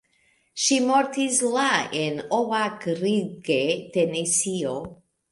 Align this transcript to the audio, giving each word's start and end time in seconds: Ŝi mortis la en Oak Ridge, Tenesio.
Ŝi 0.61 0.75
mortis 0.91 1.35
la 1.57 1.65
en 1.99 2.17
Oak 2.37 2.87
Ridge, 3.01 3.59
Tenesio. 3.97 4.73